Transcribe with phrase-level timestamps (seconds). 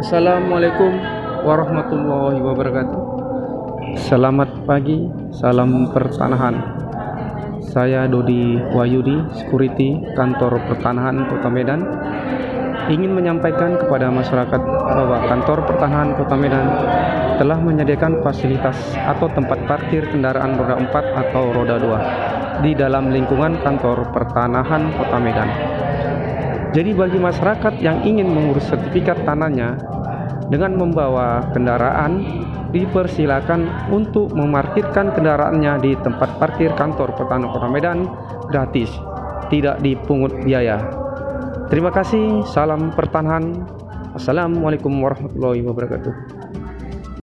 [0.00, 0.96] Assalamualaikum
[1.44, 3.00] warahmatullahi wabarakatuh.
[4.00, 4.96] Selamat pagi,
[5.28, 6.56] salam pertanahan.
[7.60, 11.84] Saya Dodi Wayudi, security kantor pertanahan Kota Medan.
[12.88, 16.66] Ingin menyampaikan kepada masyarakat bahwa kantor pertanahan Kota Medan
[17.36, 23.60] telah menyediakan fasilitas atau tempat parkir kendaraan roda 4 atau roda 2 di dalam lingkungan
[23.60, 25.79] kantor pertanahan Kota Medan.
[26.70, 29.74] Jadi bagi masyarakat yang ingin mengurus sertifikat tanahnya
[30.46, 32.22] dengan membawa kendaraan
[32.70, 37.98] dipersilakan untuk memarkirkan kendaraannya di tempat parkir kantor Pertanahan Kota Medan
[38.46, 38.90] gratis,
[39.50, 40.78] tidak dipungut biaya.
[41.66, 43.66] Terima kasih, salam pertanahan.
[44.14, 46.14] Assalamualaikum warahmatullahi wabarakatuh.